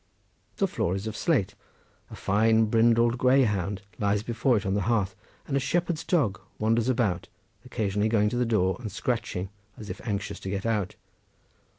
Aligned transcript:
"The 0.57 0.67
floor 0.67 0.95
is 0.95 1.05
of 1.05 1.15
slate; 1.15 1.53
a 2.09 2.15
fine 2.15 2.65
brindled 2.65 3.19
greyhound 3.19 3.83
lies 3.99 4.23
before 4.23 4.57
it 4.57 4.65
on 4.65 4.73
the 4.73 4.81
hearth, 4.89 5.15
and 5.47 5.55
a 5.55 5.59
shepherd's 5.59 6.03
dog 6.03 6.41
wanders 6.57 6.89
about, 6.89 7.27
occasionally 7.65 8.09
going 8.09 8.29
to 8.29 8.37
the 8.37 8.43
door 8.43 8.77
and 8.79 8.91
scratching 8.91 9.49
as 9.77 9.91
if 9.91 10.01
anxious 10.03 10.39
to 10.39 10.49
get 10.49 10.65
out. 10.65 10.95